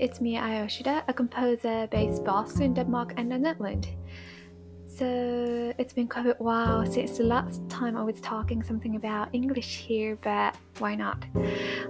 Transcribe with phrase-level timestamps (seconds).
[0.00, 3.88] it's me, Ayoshida, a composer based both in Denmark and the Netherlands.
[4.86, 9.28] So it's been quite a while since the last time I was talking something about
[9.32, 11.24] English here, but why not?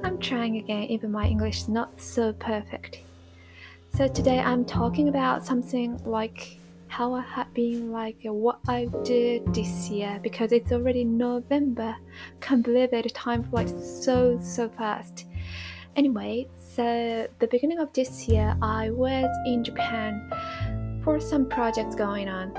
[0.03, 3.01] I'm trying again, even my English is not so perfect.
[3.95, 8.89] So today I'm talking about something like how I have been like uh, what I
[9.03, 11.97] did this year because it's already November.
[12.41, 13.75] Can't believe it, time flies
[14.05, 15.27] so so fast.
[15.97, 20.31] Anyway, so the beginning of this year I was in Japan
[21.05, 22.53] for some projects going on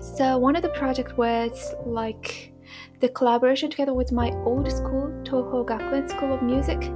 [0.00, 2.52] so one of the projects was like
[2.98, 6.90] the collaboration together with my old school, Toho Gakuen School of Music.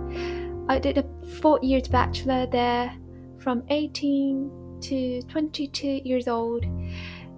[0.69, 1.05] I did a
[1.41, 2.93] four years bachelor there
[3.39, 6.65] from 18 to 22 years old.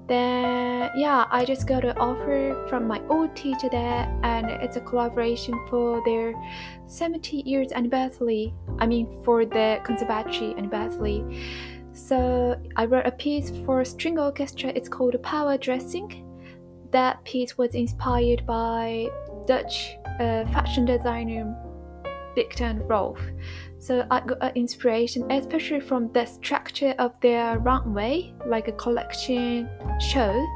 [0.08, 4.80] Then yeah, I just got an offer from my old teacher there and it's a
[4.80, 6.34] collaboration for their
[6.86, 8.54] 70 years anniversary.
[8.78, 11.22] I mean for the conservatory anniversary.
[11.92, 14.70] So I wrote a piece for string orchestra.
[14.70, 16.24] It's called Power Dressing.
[16.90, 19.08] That piece was inspired by
[19.46, 21.54] Dutch uh, fashion designer
[22.34, 23.20] Victor Rolf.
[23.78, 29.68] So I got inspiration, especially from the structure of their runway, like a collection
[30.00, 30.46] show.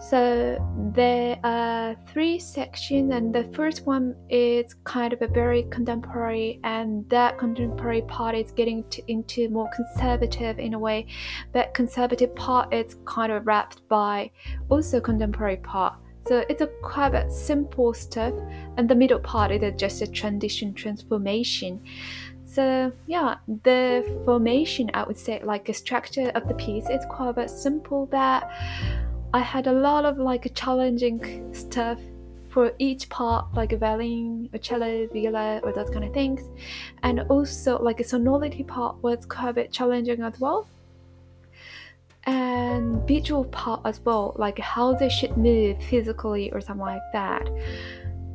[0.00, 0.56] So
[0.94, 7.08] there are three sections, and the first one is kind of a very contemporary, and
[7.10, 11.06] that contemporary part is getting to, into more conservative in a way.
[11.52, 14.30] But conservative part is kind of wrapped by
[14.68, 15.94] also contemporary part.
[16.26, 18.34] So it's a quite a simple stuff,
[18.76, 21.80] and the middle part is just a transition transformation.
[22.44, 27.36] So yeah, the formation I would say like a structure of the piece is quite
[27.38, 28.50] a simple but
[29.34, 31.98] I had a lot of like challenging stuff
[32.48, 36.40] for each part, like a violin, a cello, viola, or those kind of things.
[37.02, 40.66] And also, like a sonority part was quite a bit challenging as well.
[42.26, 47.48] And visual part as well, like how they should move physically or something like that.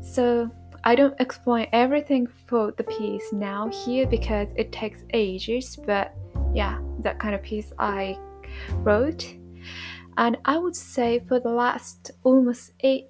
[0.02, 0.50] So
[0.84, 6.16] I don't explain everything for the piece now here because it takes ages, but
[6.54, 8.18] yeah, that kind of piece I
[8.76, 9.36] wrote
[10.18, 13.08] and I would say for the last almost eight,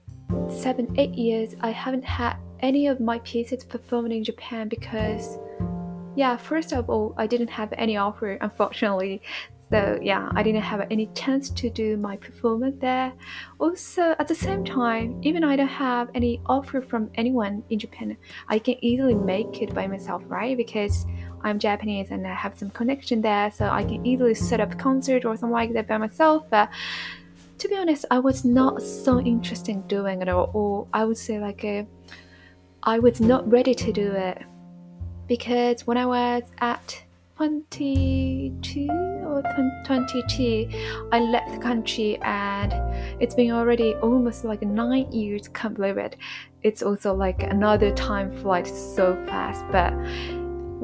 [0.50, 5.38] seven, eight years, I haven't had any of my pieces performed in Japan because,
[6.16, 9.22] yeah, first of all, I didn't have any offer, unfortunately.
[9.72, 13.14] So, yeah, I didn't have any chance to do my performance there.
[13.58, 18.18] Also, at the same time, even I don't have any offer from anyone in Japan,
[18.50, 20.58] I can easily make it by myself, right?
[20.58, 21.06] Because
[21.44, 25.24] I'm Japanese and I have some connection there, so I can easily set up concert
[25.24, 26.44] or something like that by myself.
[26.50, 26.70] But
[27.60, 31.18] to be honest, I was not so interested in doing it, or, or I would
[31.18, 31.88] say like a,
[32.84, 34.44] I was not ready to do it
[35.28, 37.04] because when I was at
[37.42, 38.88] 22
[39.26, 39.42] or
[39.84, 40.70] 22
[41.12, 42.72] i left the country and
[43.20, 46.18] it's been already almost like nine years can't believe it.
[46.62, 49.92] It's also like another time flight so fast but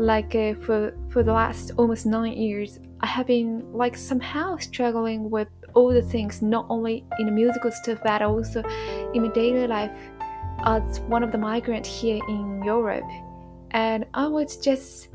[0.04, 5.30] like uh, for for the last almost nine years i have been like somehow struggling
[5.30, 8.64] with all the things not only in the musical stuff but also
[9.14, 9.92] in my daily life
[10.66, 13.06] as one of the migrants here in europe.
[13.72, 15.10] And i was just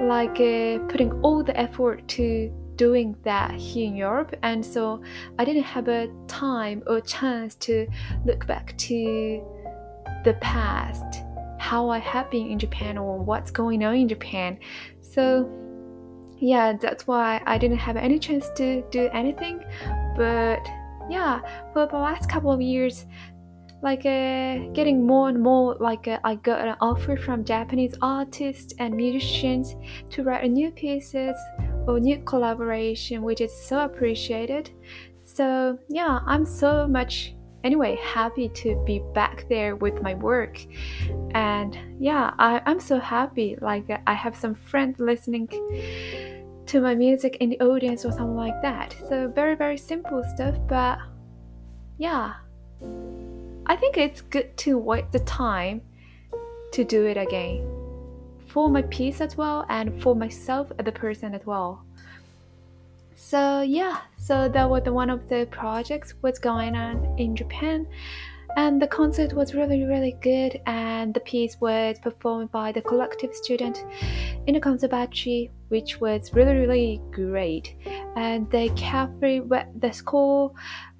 [0.00, 5.02] like uh, putting all the effort to doing that here in Europe, and so
[5.38, 7.86] I didn't have a time or chance to
[8.24, 9.42] look back to
[10.24, 11.22] the past
[11.58, 14.58] how I have been in Japan or what's going on in Japan.
[15.00, 15.48] So
[16.38, 19.62] yeah, that's why I didn't have any chance to do anything.
[20.16, 20.66] But
[21.10, 21.40] yeah,
[21.72, 23.04] for the last couple of years,
[23.82, 28.74] like uh, getting more and more like uh, I got an offer from Japanese artists
[28.78, 29.74] and musicians
[30.10, 31.36] to write new pieces
[31.86, 34.70] or new collaboration, which is so appreciated.
[35.24, 40.58] So yeah, I'm so much anyway happy to be back there with my work.
[41.34, 45.46] And yeah I, i'm so happy like i have some friends listening
[46.66, 48.96] to my music in the audience or something like that.
[49.08, 50.98] So very very simple stuff but
[51.98, 52.34] yeah
[53.72, 55.80] i think it's good to wait the time
[56.72, 57.66] to do it again.
[58.46, 61.84] For my piece as well and for myself as a person as well.
[63.14, 63.98] So yeah.
[64.16, 67.86] So that was one of the projects was going on in japan.
[68.56, 70.60] And the concert was really really good.
[70.66, 73.84] And the piece was performed by the collective student
[74.46, 77.76] in the conservatory which was really really great.
[78.16, 80.52] And they carefully read the score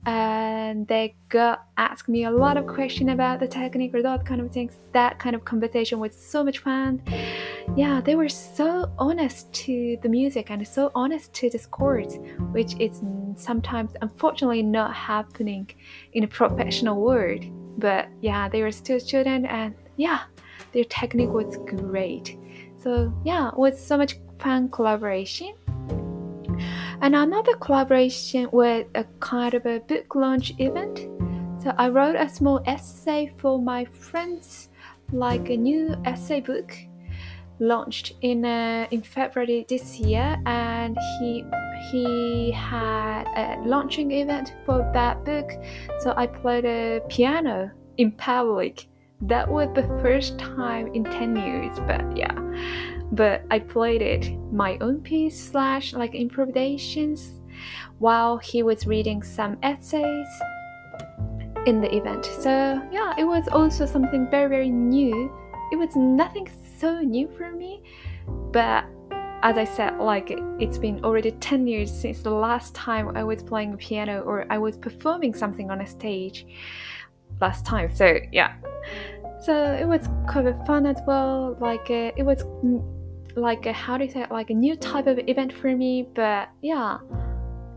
[0.06, 4.41] and they got asked me a lot of questions about the technique or that kind
[4.41, 4.79] of things.
[4.93, 7.02] That kind of conversation was so much fun.
[7.76, 12.17] Yeah, they were so honest to the music and so honest to the scores,
[12.52, 13.02] which is
[13.37, 15.70] sometimes unfortunately not happening
[16.14, 17.44] in a professional world.
[17.79, 20.23] But yeah, they were still students and yeah,
[20.73, 22.38] their technique was great.
[22.82, 25.55] So yeah, it was so much fun collaboration.
[27.02, 31.08] And another collaboration with a kind of a book launch event.
[31.62, 34.69] So I wrote a small essay for my friends,
[35.11, 36.76] like a new essay book
[37.58, 41.44] launched in uh, in February this year, and he
[41.91, 45.50] he had a launching event for that book.
[46.00, 48.87] So I played a piano in public.
[49.23, 52.37] That was the first time in ten years, but yeah
[53.12, 57.40] but I played it my own piece slash like improvisations
[57.98, 60.28] while he was reading some essays
[61.66, 62.24] in the event.
[62.24, 65.32] So yeah, it was also something very very new.
[65.72, 66.48] It was nothing
[66.78, 67.82] so new for me,
[68.52, 68.84] but
[69.42, 73.42] as I said, like it's been already 10 years since the last time I was
[73.42, 76.46] playing piano or I was performing something on a stage
[77.40, 77.94] last time.
[77.94, 78.54] So yeah,
[79.42, 81.56] so it was kind of fun as well.
[81.60, 82.44] Like uh, it was
[83.37, 86.09] like a, how do you say it, like a new type of event for me
[86.15, 86.99] but yeah.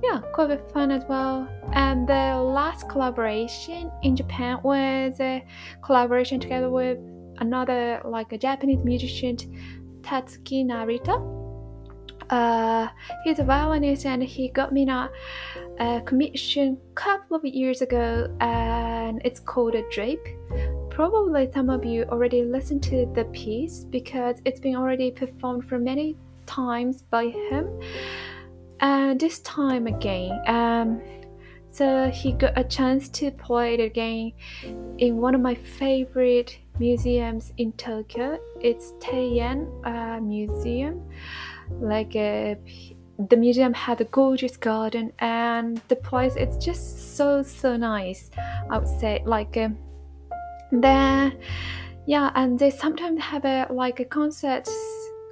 [0.04, 1.48] Yeah quite a fun as well.
[1.74, 5.44] And the last collaboration in japan was a
[5.84, 6.98] collaboration together with
[7.38, 9.38] another like a japanese musician
[10.02, 11.42] tatsuki narita.
[12.30, 12.88] Uh,
[13.24, 15.10] he's a violinist and he got me a,
[15.80, 20.26] a commission a couple of years ago and it's called a drape
[20.94, 25.80] Probably some of you already listened to the piece because it's been already performed for
[25.80, 27.68] many times by him.
[28.80, 31.02] And this time again, um,
[31.72, 34.34] so he got a chance to play it again
[35.00, 38.38] in one of my favorite museums in Tokyo.
[38.62, 41.02] It's Teien uh, Museum.
[41.80, 42.54] Like uh,
[43.30, 48.30] the museum had a gorgeous garden, and the place it's just so so nice.
[48.70, 49.58] I would say like.
[49.58, 49.80] Um,
[50.82, 51.38] then
[52.06, 54.68] yeah and they sometimes have a like a concert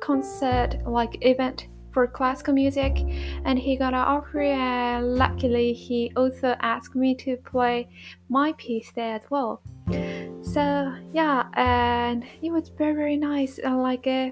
[0.01, 2.97] concert like event for classical music
[3.45, 7.87] and he got an offer and luckily he also asked me to play
[8.29, 9.61] my piece there as well.
[10.41, 14.31] So yeah and it was very very nice uh, like a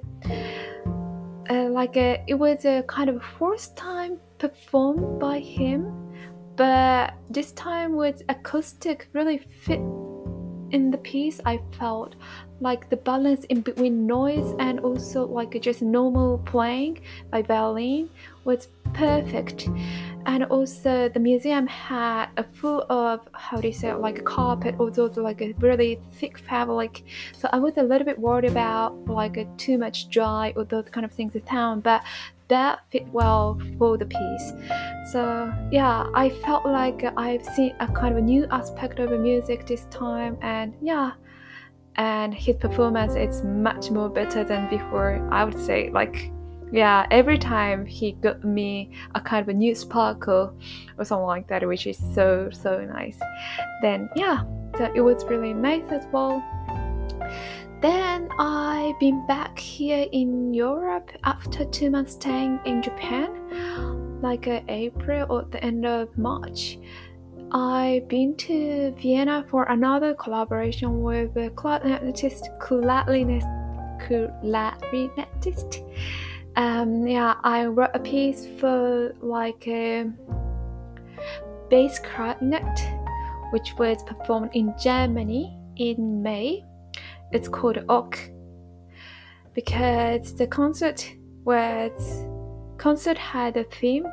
[1.49, 5.91] uh, like a, it was a kind of first time performed by him
[6.55, 9.81] but this time with acoustic really fit
[10.71, 12.15] in the piece i felt
[12.61, 17.01] like the balance in between noise and also like just normal playing
[17.31, 18.09] by violin
[18.49, 19.69] was perfect
[20.25, 24.23] and also the museum had a full of how do you say it, like a
[24.37, 27.03] carpet also like a really thick fabric
[27.39, 30.87] so i was a little bit worried about like a too much dry or those
[30.91, 32.01] kind of things in town but
[32.49, 34.53] that fit well for the piece.
[35.11, 39.17] So yeah, I felt like I've seen a kind of a new aspect of the
[39.17, 41.11] music this time, and yeah,
[41.95, 45.25] and his performance is much more better than before.
[45.31, 46.31] I would say like
[46.71, 50.53] yeah every time he got me a kind of a new sparkle
[50.97, 53.19] or something like that which is so so nice
[53.81, 54.43] then yeah
[54.77, 56.43] so it was really nice as well
[57.81, 64.59] then I've been back here in Europe after two months staying in Japan, like uh,
[64.67, 66.77] April or the end of March.
[67.53, 73.47] I've been to Vienna for another collaboration with a clarinetist, clarinetist,
[74.01, 75.81] clarinetist.
[76.55, 80.11] Um, yeah, I wrote a piece for like a
[81.69, 82.79] bass clarinet,
[83.51, 86.63] which was performed in Germany in May.
[87.31, 88.33] It's called Ok
[89.53, 91.11] because the concert
[91.43, 92.25] was
[92.77, 94.05] concert had a theme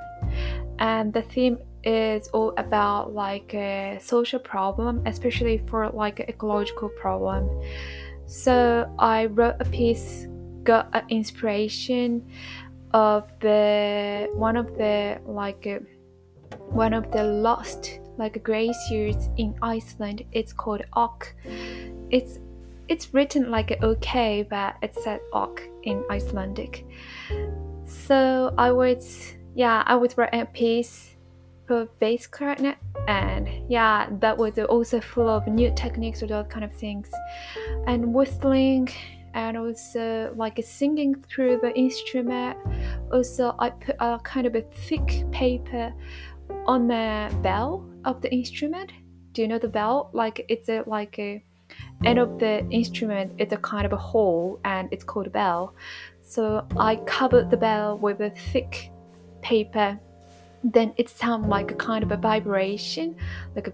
[0.78, 6.88] and the theme is all about like a social problem especially for like an ecological
[7.00, 7.49] problem.
[8.26, 10.26] So i wrote a piece
[10.66, 12.26] got an inspiration
[12.92, 15.78] of the one of the like uh,
[16.82, 20.23] one of the lost like glaciers in iceland.
[20.32, 21.32] It's called ok
[22.11, 22.38] it's
[22.88, 26.87] it's written like okay, but it said ok in Icelandic.
[27.85, 29.04] So I would,
[29.54, 31.16] yeah, I would write a piece
[31.66, 32.76] for bass clarinet,
[33.08, 37.11] and yeah, that was also full of new techniques or those kind of things,
[37.87, 38.88] and whistling,
[39.37, 42.59] and also like singing through the instrument.
[43.12, 45.93] Also, I put a kind of a thick paper
[46.66, 48.90] on the bell of the instrument.
[49.33, 50.11] Do you know the bell?
[50.14, 51.45] Like it's a like a
[52.05, 55.75] end of the instrument it's a kind of a hole and it's called a bell.
[56.23, 58.90] So I covered the bell with a thick
[59.43, 60.00] paper.
[60.64, 63.16] Then it sounded like a kind of a vibration,
[63.55, 63.73] like a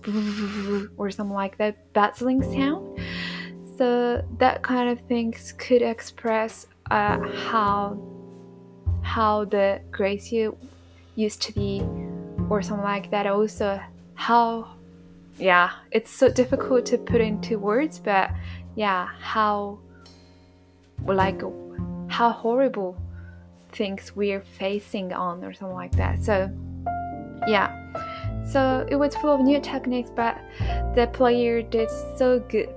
[0.96, 2.98] or something like that, battling sound.
[3.82, 7.18] So that kind of things could express uh,
[7.50, 7.98] how
[9.02, 10.52] how the glacier
[11.16, 11.82] used to be,
[12.48, 13.26] or something like that.
[13.26, 13.80] Also,
[14.14, 14.76] how
[15.36, 18.30] yeah, it's so difficult to put into words, but
[18.76, 19.80] yeah, how
[21.04, 21.42] like
[22.06, 22.96] how horrible
[23.72, 26.22] things we're facing on or something like that.
[26.22, 26.48] So
[27.48, 27.74] yeah.
[28.46, 30.38] So it was full of new techniques, but
[30.94, 32.68] the player did so good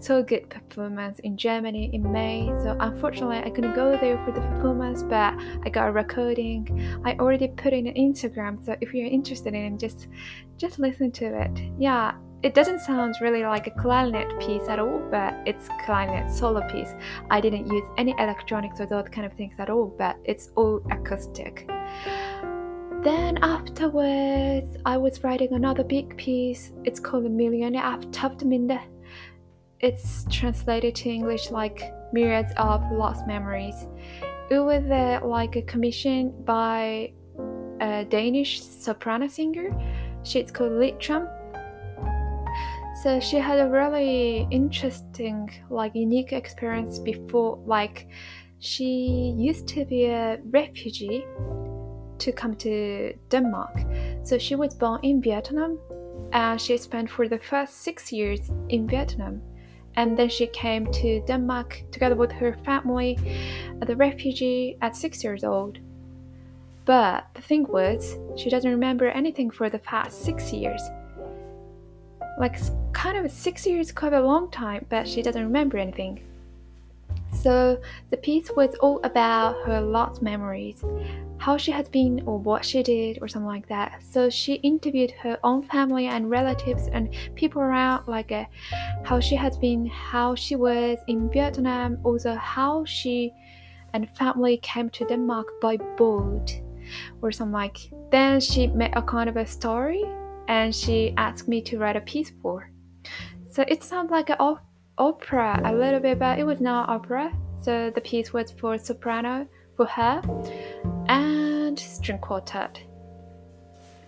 [0.00, 2.46] so good performance in Germany in May.
[2.62, 7.00] So unfortunately, I couldn't go there for the performance, but I got a recording.
[7.04, 8.64] I already put it in Instagram.
[8.64, 10.08] So if you're interested in it, just
[10.56, 11.50] just listen to it.
[11.78, 16.66] Yeah, it doesn't sound really like a clarinet piece at all, but it's clarinet solo
[16.68, 16.94] piece.
[17.30, 20.80] I didn't use any electronics or those kind of things at all, but it's all
[20.90, 21.68] acoustic.
[23.02, 26.72] Then afterwards, I was writing another big piece.
[26.84, 28.44] It's called Millioner af Tabte
[29.80, 33.86] It's translated to English like Myriads of Lost Memories.
[34.50, 37.12] It was uh, like a commission by
[37.80, 39.70] a Danish soprano singer.
[40.22, 41.28] She's called Litram
[43.02, 47.58] so she had a really interesting, like unique experience before.
[47.64, 48.08] Like
[48.58, 51.24] she used to be a refugee
[52.18, 53.74] to come to Denmark.
[54.22, 55.78] So she was born in Vietnam
[56.32, 59.40] and she spent for the first six years in Vietnam.
[59.96, 64.96] And then she came to Denmark together with her family uh, as a refugee at
[64.96, 65.78] six years old.
[66.84, 70.82] But the thing was, she doesn't remember anything for the past six years
[72.40, 72.58] like
[72.92, 76.22] kind of six years, quite a long time, but she doesn't remember anything.
[77.32, 80.84] So the piece was all about her lost memories,
[81.38, 84.02] how she had been or what she did or something like that.
[84.02, 88.44] So she interviewed her own family and relatives and people around, like uh,
[89.04, 93.32] how she had been, how she was in Vietnam, also how she
[93.94, 96.60] and family came to Denmark by boat
[97.22, 97.78] or something like.
[98.10, 100.04] Then she made a kind of a story
[100.48, 102.70] and she asked me to write a piece for.
[103.50, 104.64] So it sounds like an op-
[105.00, 107.32] opera a little bit, but it was not opera.
[107.60, 110.22] So the piece was for soprano for her
[111.08, 112.80] and string quartet.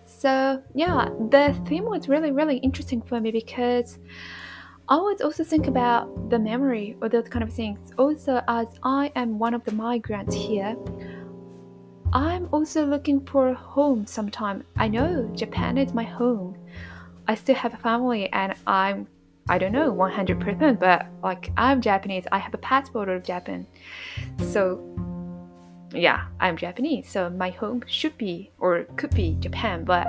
[0.07, 3.99] So yeah, the theme was really really interesting for me because
[4.89, 7.79] I was also think about the memory or those kind of things.
[7.99, 10.77] Also, as I am one of the migrants here,
[12.13, 14.65] I'm also looking for a home sometime.
[14.77, 16.59] I know Japan is my home.
[17.27, 19.07] I still have a family and I'm
[19.49, 22.25] I don't know 100% but like I'm Japanese.
[22.33, 23.67] I have a passport of Japan.
[24.51, 24.81] So
[25.95, 27.09] yeah, I'm Japanese.
[27.09, 30.07] So my home should be or could be Japan, but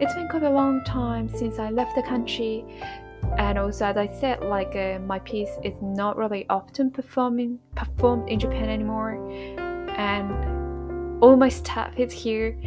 [0.00, 2.64] it's been quite a long time since I left the country.
[3.38, 8.28] And also, as I said, like uh, my piece is not really often performing performed
[8.28, 9.14] in Japan anymore,
[9.96, 12.58] and all my stuff is here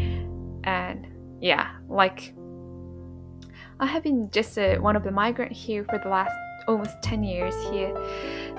[0.63, 1.07] and
[1.39, 2.33] yeah like
[3.79, 6.35] i have been just uh, one of the migrant here for the last
[6.67, 7.93] almost 10 years here.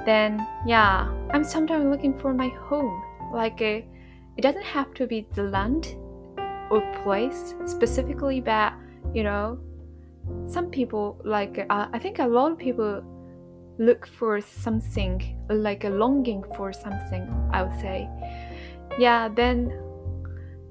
[0.05, 3.03] Then yeah i'm sometimes looking for my home.
[3.33, 3.81] Like uh,
[4.37, 5.95] it doesn't have to be the land
[6.71, 8.73] or place specifically but
[9.13, 9.59] you know
[10.47, 13.03] some people like uh, i think a lot of people
[13.79, 18.09] look for something like a longing for something i would say.
[18.99, 19.73] Yeah, then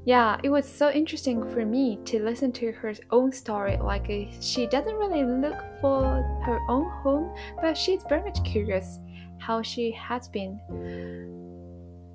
[0.06, 3.77] yeah, it was so interesting for me to listen to her own story.
[3.77, 6.03] Like, uh, she doesn't really look for
[6.46, 9.00] her own home, but she's very much curious
[9.38, 10.60] how she has been.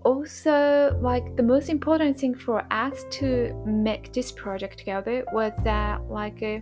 [0.04, 6.02] Also, like, the most important thing for us to make this project together was that,
[6.10, 6.60] like, uh,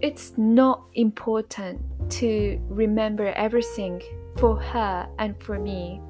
[0.00, 1.80] it's not important
[2.10, 4.02] to remember everything
[4.38, 6.00] for her and for me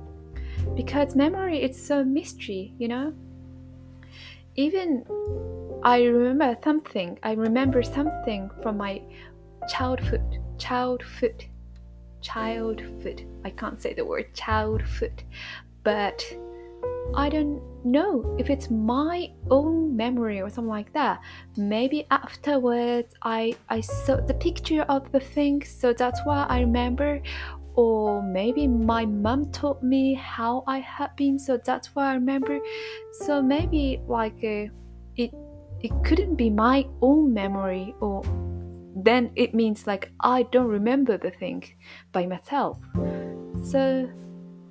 [0.74, 3.12] because memory is so mystery, you know?
[4.56, 5.04] Even
[5.82, 9.00] I remember something, I remember something from my
[9.68, 11.44] childhood, childhood,
[12.20, 13.26] childhood.
[13.44, 15.22] I can't say the word childhood,
[15.82, 16.22] but
[17.14, 21.20] I don't know if it's my own memory or something like that.
[21.56, 27.20] Maybe afterwards I I saw the picture of the thing, so that's why I remember,
[27.74, 32.58] or maybe my mom told me how I had been, so that's why I remember.
[33.12, 34.66] So maybe like uh,
[35.16, 35.34] it
[35.80, 38.22] it couldn't be my own memory or
[38.94, 41.64] then it means like I don't remember the thing
[42.12, 42.78] by myself.
[43.64, 44.08] So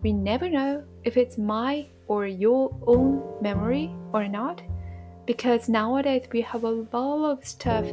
[0.02, 4.62] we never know if it's my or your own memory or not
[5.26, 7.86] because nowadays we have a lot of stuff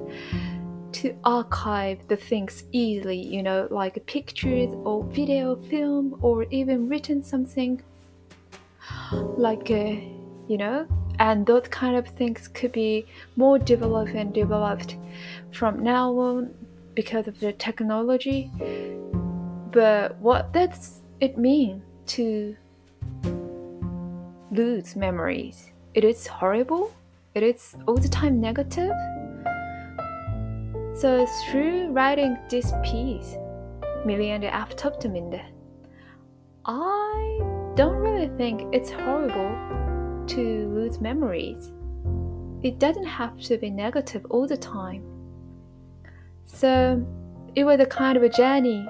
[0.92, 7.22] to archive the things easily, you know, like pictures or video, film, or even written
[7.22, 7.82] something
[9.12, 9.96] like, uh,
[10.48, 10.86] you know,
[11.18, 14.96] and those kind of things could be more developed and developed
[15.50, 16.54] from now on
[16.94, 18.50] because of the technology.
[19.70, 22.56] But what does it mean to
[24.50, 25.72] lose memories?
[25.94, 26.92] It is horrible.
[27.34, 28.94] It is all the time negative.
[31.00, 33.36] So through writing this piece,
[34.04, 35.42] Millioner af tabte minder,
[36.64, 37.38] I
[37.76, 39.54] don't really think it's horrible
[40.26, 41.70] to lose memories.
[42.64, 45.04] It doesn't have to be negative all the time.
[46.46, 47.06] So
[47.54, 48.84] it was a kind of a journey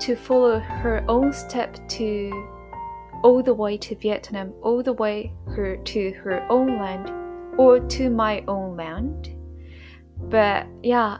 [0.00, 2.30] to follow her own step to
[3.22, 7.12] all the way to Vietnam, all the way her to her own land
[7.58, 9.33] or to my own land.
[10.18, 11.18] But yeah,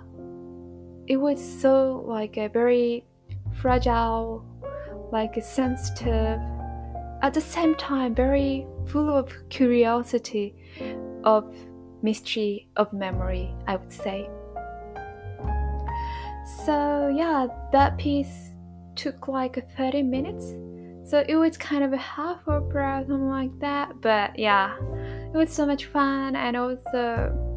[1.07, 3.05] it was so like a very
[3.61, 4.45] fragile,
[5.13, 6.41] like a sensitive
[7.23, 10.55] at the same time very full of curiosity,
[11.25, 11.55] of
[12.03, 14.29] mystery, of memory, I would say.
[16.67, 18.51] So yeah, that piece
[18.95, 20.55] took like 30 minutes.
[21.09, 24.01] So it was kind of a half opera, something like that.
[24.01, 24.77] But yeah,
[25.33, 27.54] it was so much fun and also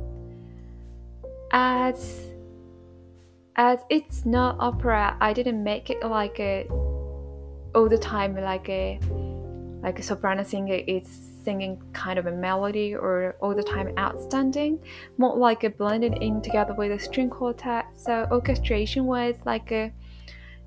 [1.52, 2.28] as
[3.56, 6.68] as it's not opera, I didn't make it like a
[7.76, 9.00] all the time like a
[9.82, 11.08] like a soprano singer is
[11.44, 14.80] singing kind of a melody or all the time outstanding,
[15.18, 17.86] more like a blended in together with a string quartet.
[17.96, 19.94] So orchestration was like a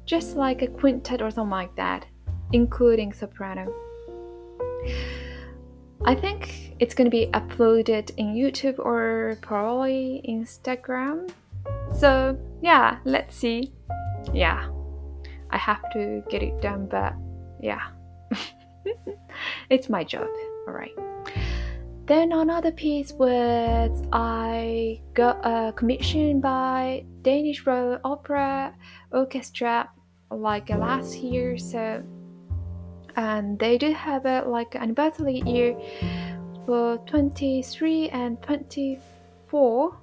[0.07, 2.07] just like a quintet or something like that,
[2.53, 3.73] including soprano.
[6.05, 11.31] I think it's gonna be uploaded in YouTube or probably Instagram.
[11.95, 13.73] So yeah, let's see.
[14.33, 14.71] Yeah,
[15.51, 17.15] I have to get it done, but
[17.61, 17.89] yeah.
[19.71, 20.29] it's my job,
[20.67, 20.97] alright.
[22.07, 28.75] Then another piece was I got a commission by Danish Royal Opera
[29.13, 29.89] Orchestra
[30.31, 32.03] like last year, so
[33.17, 35.77] and they do have a like anniversary year
[36.67, 39.97] for 23 and 24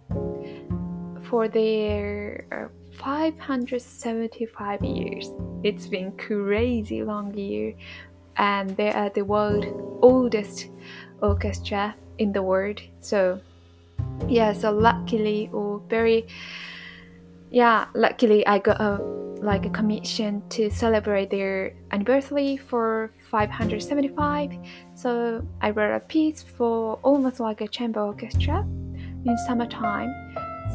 [1.29, 2.67] for their uh,
[2.97, 5.31] 575 years.
[5.63, 7.73] It's been crazy long year
[8.37, 9.65] and they are the world
[10.01, 10.69] oldest
[11.21, 12.81] orchestra in the world.
[12.99, 13.39] So
[14.27, 16.27] yeah, so luckily or very
[17.49, 19.01] yeah, luckily I got a
[19.41, 24.57] like a commission to celebrate their anniversary for 575.
[24.95, 28.61] So I wrote a piece for almost like a chamber orchestra
[29.25, 30.11] in summertime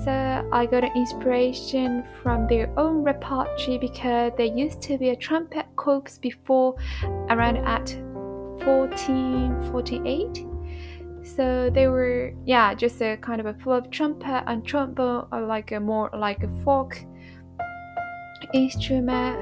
[0.04, 5.16] so I got an inspiration from their own repertory because there used to be a
[5.16, 6.74] trumpet corps before
[7.30, 7.94] around at
[8.64, 10.51] 1448.
[11.24, 15.40] So they were yeah just a kind of a full of trumpet and trombone or
[15.42, 16.98] like a more like a folk
[18.52, 19.38] instrument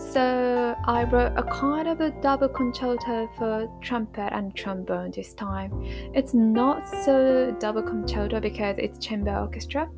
[0.00, 5.70] so I wrote a kind of a double concerto for trumpet and trombone this time.
[6.14, 9.88] It's not so double concerto because it's chamber orchestra,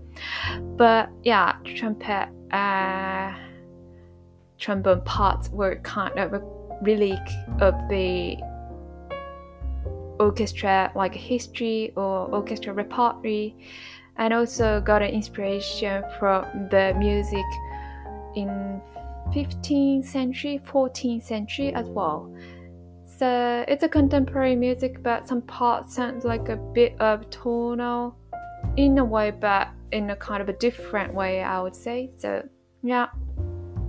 [0.77, 3.33] but yeah, trumpet, uh,
[4.59, 6.43] trombone parts were kind of a
[6.83, 7.27] relic
[7.61, 8.37] of the
[10.23, 13.57] orchestra, like history or orchestra repertory
[14.17, 17.45] and also got an inspiration from the music
[18.37, 18.81] in
[19.35, 22.35] 15th century, 14th century as well.
[23.07, 28.17] So it's a contemporary music, but some parts sound like a bit of tonal
[28.77, 32.11] in a way, but in a kind of a different way, I would say.
[32.17, 32.47] So
[32.83, 33.09] yeah.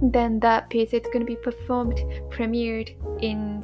[0.02, 1.98] Then that piece is going to be performed,
[2.30, 2.90] premiered
[3.22, 3.64] in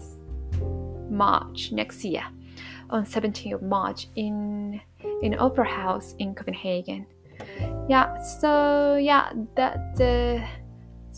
[1.09, 2.23] March next year,
[2.89, 4.81] on 17th of March in
[5.21, 7.05] in Opera House in Copenhagen.
[7.87, 8.21] Yeah.
[8.21, 10.41] So yeah, that the.
[10.43, 10.47] Uh,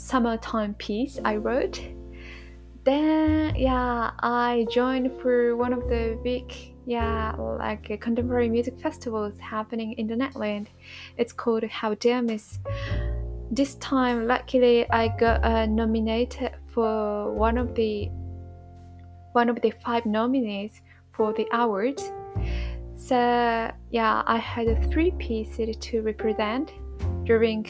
[0.01, 1.81] summertime piece I wrote.
[2.83, 6.51] Then yeah, I joined for one of the big
[6.87, 10.69] yeah like contemporary music festivals happening in the Netherlands.
[11.17, 12.59] It's called Gaudeamus.
[13.51, 18.09] This time, luckily, I got uh, nominated for one of the
[19.33, 20.81] one of the five nominees
[21.13, 22.11] for the awards.
[22.95, 26.71] So yeah, I had three pieces to represent
[27.25, 27.65] during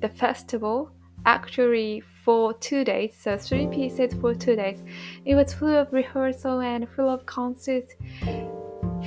[0.00, 0.90] the festival.
[1.24, 4.82] Actually, for two days, so three pieces for two days.
[5.24, 7.94] It was full of rehearsal and full of concerts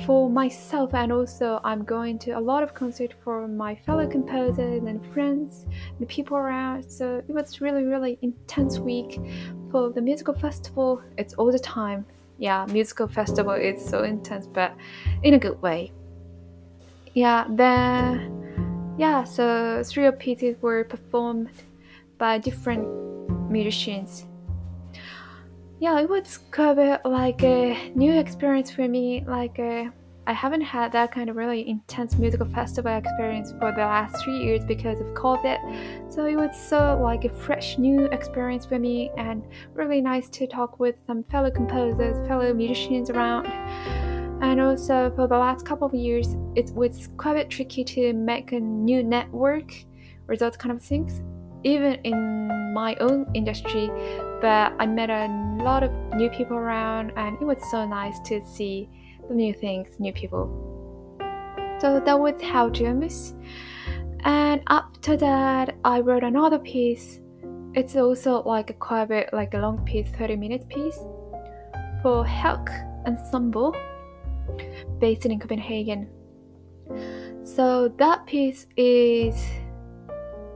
[0.04, 4.82] for myself, and also I'm going to a lot of concerts for my fellow composers
[4.84, 5.66] and friends
[5.98, 6.90] and people around.
[6.90, 9.18] So it was really, really intense week
[9.70, 11.02] for the musical festival.
[11.16, 12.04] It's all the time.
[12.38, 14.74] Yeah, musical festival is so intense, but
[15.22, 15.92] in a good way.
[17.14, 21.50] Yeah, then yeah, so three pieces were performed
[22.18, 22.86] by different
[23.50, 24.26] musicians.
[25.78, 29.24] Yeah, it was kind of like a new experience for me.
[29.26, 29.90] Like uh,
[30.28, 34.38] I haven't had that kind of really intense musical festival experience for the last three
[34.38, 36.12] years because of COVID.
[36.12, 40.48] So it was so like a fresh new experience for me and really nice to
[40.48, 43.46] talk with some fellow composers, fellow musicians around.
[44.42, 48.12] And also for the last couple of years, it was quite a bit tricky to
[48.12, 49.72] make a new network
[50.26, 51.22] or those kind of things
[51.62, 53.88] even in my own industry,
[54.40, 55.26] but I met a
[55.64, 58.88] lot of new people around, and it was so nice to see
[59.30, 60.46] new things, new people.
[61.80, 62.70] So that was how.
[64.24, 67.20] And after that, I wrote another piece.
[67.74, 70.98] It's also like a quite bit like a long piece, 30 minute piece
[72.02, 72.68] for Helk
[73.06, 73.74] Ensemble
[74.98, 76.08] based in Copenhagen.
[77.44, 79.36] So that piece is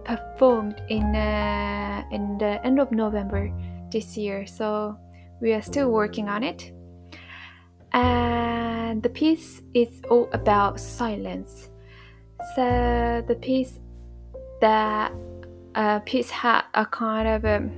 [0.05, 3.53] performed in uh, in the end of November
[3.93, 4.47] this year.
[4.47, 4.97] So
[5.41, 6.73] we are still working on it.
[7.93, 11.71] And the piece is all about silence.
[12.55, 13.79] So the piece
[14.61, 15.13] that
[15.75, 17.71] uh, piece had a kind of a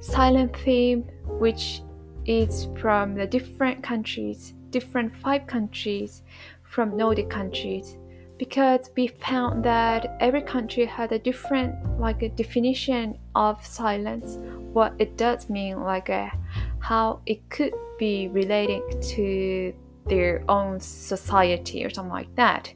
[0.00, 1.82] silent theme, which
[2.24, 6.22] is from the different countries, different five countries
[6.62, 7.96] from Nordic countries
[8.38, 14.38] because we found that every country had a different like a definition of silence
[14.72, 16.30] what it does mean like a, uh,
[16.78, 19.74] how it could be relating to
[20.06, 22.72] their own society or something like that.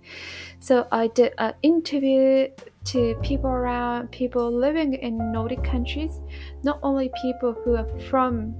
[0.61, 2.49] So i did an interview
[2.85, 6.21] to people around people living in nordic countries
[6.63, 8.55] not only people who are from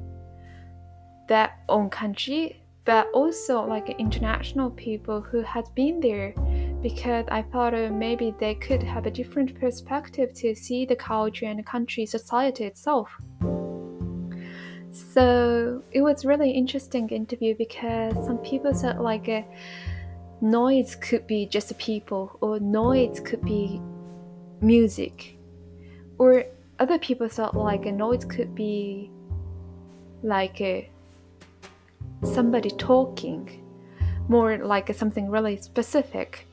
[1.29, 6.35] their own country but also like international people who had been there
[6.83, 11.47] because I thought uh, maybe they could have a different perspective to see the culture
[11.47, 13.09] and the country society itself.
[14.91, 19.43] So it was really interesting interview because some people said like uh,
[20.41, 23.81] noise could be just people or noise could be
[24.61, 25.37] music
[26.19, 26.45] or
[26.79, 29.11] other people thought like a noise could be
[30.23, 30.81] like uh,
[32.27, 33.65] somebody talking
[34.29, 36.47] more like something really specific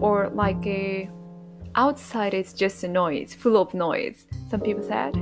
[0.00, 1.08] or like a
[1.74, 5.16] outside is just a noise, full of noise, some people said.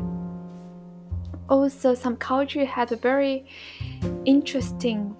[1.49, 3.47] Also, some culture had a very
[4.25, 5.17] interesting,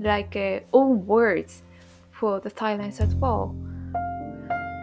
[0.00, 1.62] like uh, own words
[2.10, 3.54] for the silence as well.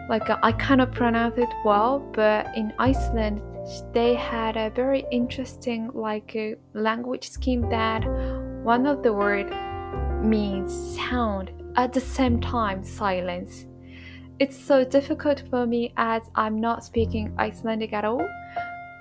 [0.08, 3.40] Like uh, I cannot pronounce it well, but in Iceland
[3.92, 8.04] they had a very interesting like uh, language scheme that
[8.62, 9.50] one of the word
[10.22, 13.66] means sound at the same time silence
[14.38, 18.26] it's so difficult for me as I'm not speaking Icelandic at all.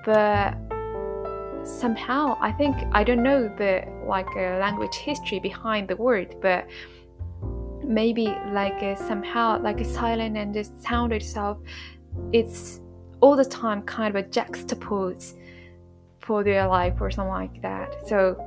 [0.06, 0.56] But
[1.64, 6.68] somehow I think I don't know the like uh, language history behind the word, but
[7.84, 11.58] maybe like uh, somehow like a silent and the sound itself,
[12.32, 12.82] it's
[13.22, 15.34] all the time kind of a juxtapose
[16.20, 18.08] for their life or something like that.
[18.08, 18.38] So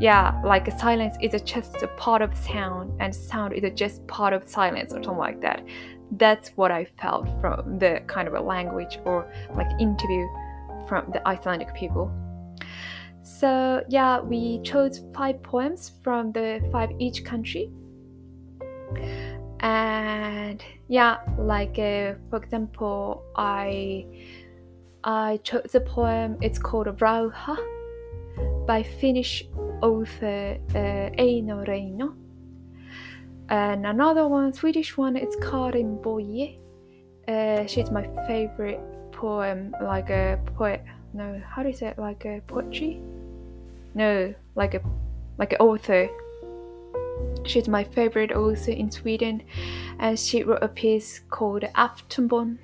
[0.00, 4.32] yeah, like a silence is just a part of sound, and sound is just part
[4.32, 5.62] of silence or something like that
[6.12, 10.26] that's what I felt from the kind of a language or like interview
[10.86, 12.10] from the Icelandic people.
[13.22, 17.70] So yeah, we chose five poems from the five each country.
[19.60, 24.06] And yeah, like uh, for example, I
[25.04, 26.38] I chose a poem.
[26.40, 27.56] It's called Rauha
[28.66, 29.44] by Finnish
[29.82, 32.14] author uh, Eino Reino
[33.48, 36.58] and another one, Swedish one, it's Karin Boye.
[37.26, 38.80] Uh, she's my favorite
[39.12, 40.82] poem, like a poet.
[41.12, 41.98] No, how do you say it?
[41.98, 43.00] Like a poetry?
[43.94, 44.80] No, like a
[45.38, 46.08] like an author.
[47.44, 49.42] She's my favorite author in Sweden,
[49.98, 52.58] and she wrote a piece called Aftonbön.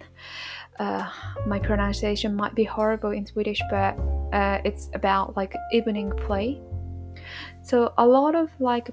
[0.78, 1.08] Uh,
[1.46, 3.96] my pronunciation might be horrible in Swedish, but
[4.32, 6.60] uh, it's about like evening play.
[7.62, 8.90] So a lot of like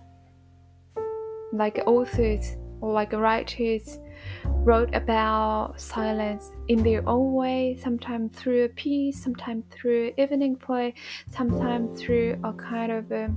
[1.51, 3.99] like authors or like writers
[4.45, 10.93] wrote about silence in their own way, sometimes through a piece, sometimes through evening play,
[11.29, 13.29] sometimes through a kind of a,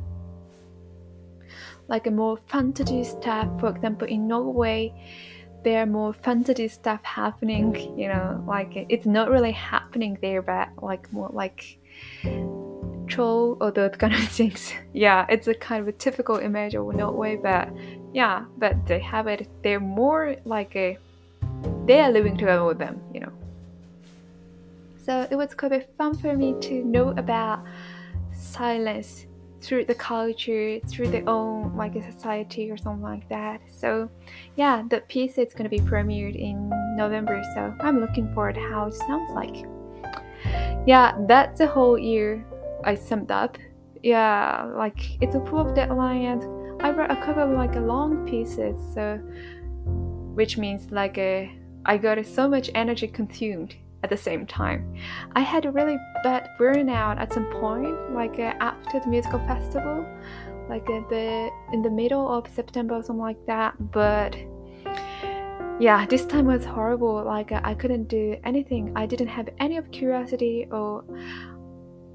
[1.89, 3.49] like a more fantasy stuff.
[3.61, 4.93] For example, in Norway,
[5.63, 7.75] there are more fantasy stuff happening.
[7.99, 11.79] You know, like it's not really happening there, but like more like
[13.07, 14.73] troll or those kind of things.
[14.93, 17.69] Yeah, it's a kind of a typical image of Norway, but
[18.15, 19.49] yeah, but they have it.
[19.63, 20.97] They're more like a
[21.85, 23.33] they are living together with them, you know.
[25.05, 27.65] So it was quite fun for me to know about
[28.33, 29.27] silence
[29.61, 33.61] through the culture, through their own like a society or something like that.
[33.69, 34.09] So
[34.57, 38.95] yeah, the piece is gonna be premiered in November, so I'm looking forward how it
[38.95, 39.67] sounds like.
[40.87, 42.47] Yeah, that's the whole year
[42.85, 43.59] I summed up.
[44.03, 48.29] Yeah, like it's a full of deadline and I wrote a couple of like long
[48.29, 49.17] pieces, so
[50.37, 51.51] which means like a
[51.87, 54.95] I got so much energy consumed at the same time.
[55.35, 60.05] I had a really bad burnout at some point, like uh, after the musical festival,
[60.69, 63.73] like uh, the in the middle of September or something like that.
[63.91, 64.37] But
[65.81, 67.25] yeah, this time was horrible.
[67.25, 68.93] Like uh, I couldn't do anything.
[68.95, 71.03] I didn't have any of curiosity or.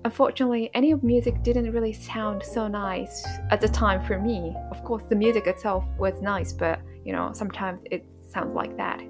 [0.06, 4.56] Unfortunately, any of music didn't really sound so nice at the time for me.
[4.72, 9.02] Of course, the music itself was nice, but you know, sometimes it sounds like that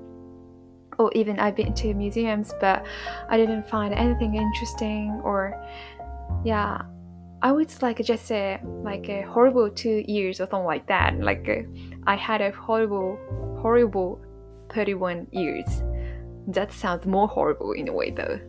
[1.00, 2.86] or even I've been to museums, but
[3.30, 5.56] I didn't find anything interesting or
[6.44, 6.82] yeah.
[7.42, 11.18] I would like just say like a horrible two years or something like that.
[11.22, 11.64] Like uh,
[12.06, 13.18] I had a horrible,
[13.62, 14.22] horrible
[14.74, 15.82] 31 years.
[16.48, 18.40] That sounds more horrible in a way though.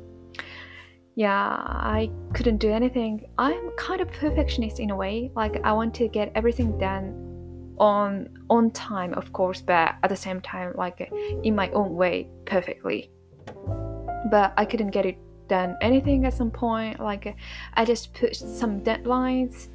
[1.17, 3.27] Yeah, I couldn't do anything.
[3.37, 5.31] I'm kind of perfectionist in a way.
[5.35, 7.31] Like I want to get everything done
[7.81, 11.11] on on time of course but at the same time like
[11.43, 13.11] in my own way perfectly
[14.31, 15.17] but i couldn't get it
[15.49, 17.35] done anything at some point like
[17.75, 19.69] i just pushed some deadlines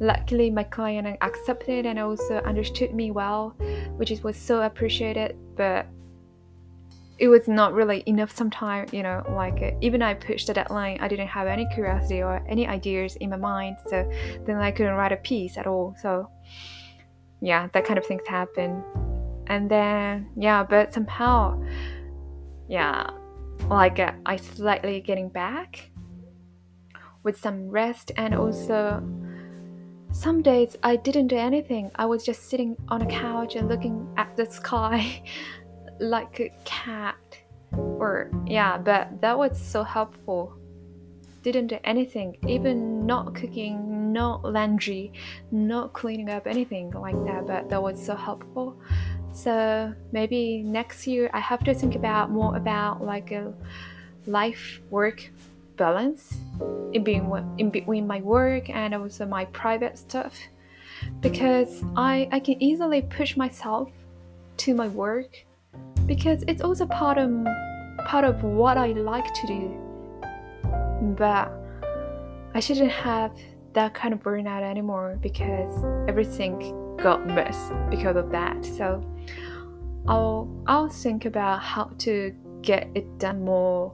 [0.00, 3.50] luckily my client accepted and also understood me well
[3.96, 5.86] which was so appreciated but
[7.18, 11.06] it was not really enough sometimes you know like even i pushed the deadline i
[11.06, 14.10] didn't have any curiosity or any ideas in my mind so
[14.46, 16.28] then i couldn't write a piece at all so
[17.44, 18.82] yeah, that kind of things happen.
[19.46, 21.62] And then, yeah, but somehow,
[22.68, 23.10] yeah,
[23.68, 25.90] like uh, I slightly getting back
[27.22, 29.02] with some rest and also
[30.12, 31.90] some days I didn't do anything.
[31.96, 35.22] I was just sitting on a couch and looking at the sky
[36.00, 37.16] like a cat.
[37.72, 40.54] Or, yeah, but that was so helpful.
[41.42, 45.12] Didn't do anything, even not cooking, not laundry,
[45.50, 48.76] not cleaning up anything like that, but that was so helpful.
[49.34, 53.52] So maybe next year I have to think about more about like a
[54.26, 55.28] life work
[55.76, 56.38] balance
[56.92, 60.38] in between in between my work and also my private stuff
[61.20, 63.90] because I I can easily push myself
[64.58, 65.44] to my work
[66.06, 67.30] because it's also part of
[68.06, 69.84] part of what I like to do
[71.16, 71.52] but
[72.54, 73.32] I shouldn't have
[73.74, 75.74] that kind of burnout anymore because
[76.08, 78.64] everything got messed because of that.
[78.64, 79.04] So
[80.06, 83.92] I'll I'll think about how to get it done more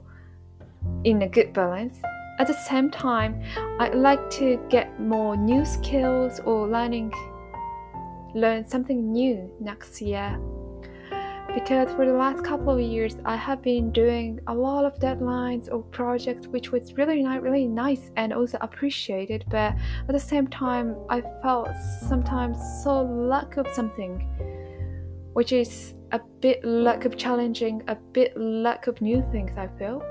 [1.03, 1.99] in a good balance.
[2.39, 3.41] At the same time,
[3.79, 7.11] I'd like to get more new skills or learning
[8.33, 10.39] learn something new next year
[11.53, 15.69] because for the last couple of years I have been doing a lot of deadlines
[15.71, 19.73] or projects which was really not really nice and also appreciated but
[20.07, 21.69] at the same time I felt
[22.07, 24.19] sometimes so lack of something
[25.33, 30.01] which is a bit lack of challenging a bit lack of new things I feel.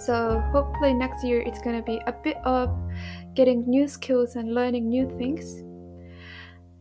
[0.00, 2.70] So hopefully next year it's gonna be a bit of
[3.34, 5.62] getting new skills and learning new things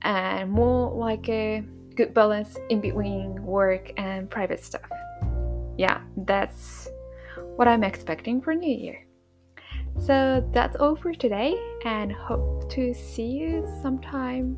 [0.01, 1.63] and more like a
[1.95, 4.89] good balance in between work and private stuff.
[5.77, 6.89] Yeah, that's
[7.55, 9.05] what I'm expecting for New Year.
[9.99, 11.55] So that's all for today
[11.85, 14.57] and hope to see you sometime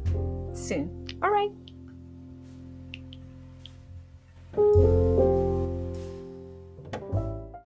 [0.53, 1.07] soon.
[1.21, 1.51] All right.